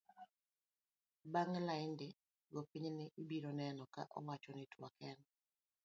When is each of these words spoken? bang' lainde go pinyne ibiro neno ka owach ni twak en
bang' 1.33 1.59
lainde 1.67 2.07
go 2.53 2.61
pinyne 2.71 3.05
ibiro 3.21 3.49
neno 3.59 3.83
ka 3.93 4.01
owach 4.17 4.45
ni 4.55 4.63
twak 4.73 4.95
en 5.09 5.19